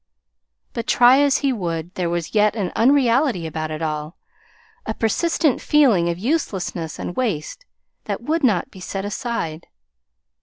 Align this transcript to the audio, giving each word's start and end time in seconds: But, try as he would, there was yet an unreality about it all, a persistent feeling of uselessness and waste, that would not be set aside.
But, 0.73 0.87
try 0.87 1.19
as 1.19 1.37
he 1.45 1.53
would, 1.53 1.93
there 1.93 2.09
was 2.09 2.33
yet 2.33 2.55
an 2.55 2.71
unreality 2.75 3.45
about 3.45 3.69
it 3.69 3.83
all, 3.83 4.17
a 4.83 4.95
persistent 4.95 5.61
feeling 5.61 6.09
of 6.09 6.17
uselessness 6.17 6.97
and 6.97 7.15
waste, 7.15 7.65
that 8.05 8.23
would 8.23 8.43
not 8.43 8.71
be 8.71 8.79
set 8.79 9.05
aside. 9.05 9.67